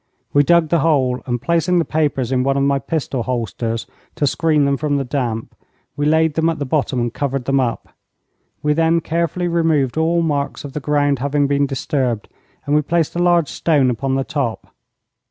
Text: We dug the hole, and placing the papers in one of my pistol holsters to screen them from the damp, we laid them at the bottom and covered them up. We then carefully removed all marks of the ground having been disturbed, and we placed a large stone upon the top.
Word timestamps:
We 0.33 0.41
dug 0.41 0.69
the 0.69 0.79
hole, 0.79 1.21
and 1.27 1.39
placing 1.39 1.77
the 1.77 1.85
papers 1.85 2.31
in 2.31 2.41
one 2.41 2.57
of 2.57 2.63
my 2.63 2.79
pistol 2.79 3.21
holsters 3.21 3.85
to 4.15 4.25
screen 4.25 4.65
them 4.65 4.75
from 4.75 4.97
the 4.97 5.03
damp, 5.03 5.53
we 5.95 6.07
laid 6.07 6.33
them 6.33 6.49
at 6.49 6.57
the 6.57 6.65
bottom 6.65 6.99
and 6.99 7.13
covered 7.13 7.45
them 7.45 7.59
up. 7.59 7.87
We 8.63 8.73
then 8.73 9.01
carefully 9.01 9.47
removed 9.47 9.97
all 9.97 10.23
marks 10.23 10.63
of 10.65 10.73
the 10.73 10.79
ground 10.79 11.19
having 11.19 11.45
been 11.45 11.67
disturbed, 11.67 12.29
and 12.65 12.73
we 12.73 12.81
placed 12.81 13.15
a 13.15 13.19
large 13.19 13.49
stone 13.49 13.91
upon 13.91 14.15
the 14.15 14.23
top. 14.23 14.73